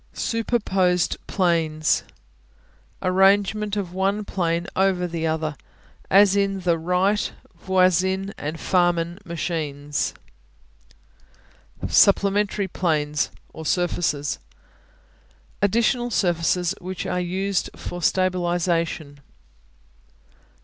Superposed 0.13 1.17
Planes 1.27 2.01
Arrangement 3.03 3.77
of 3.77 3.93
one 3.93 4.25
plane 4.25 4.65
over 4.75 5.05
the 5.05 5.27
other, 5.27 5.55
as 6.09 6.35
in 6.35 6.61
the 6.61 6.75
Wright, 6.79 7.31
Voisin 7.55 8.33
and 8.35 8.59
Farman 8.59 9.19
machines. 9.25 10.15
Supplementary 11.87 12.67
Planes 12.67 13.29
(or 13.53 13.63
surfaces) 13.63 14.39
Additional 15.61 16.09
surfaces 16.09 16.73
which 16.79 17.05
are 17.05 17.21
used 17.21 17.69
for 17.75 18.01
stabilization. 18.01 19.19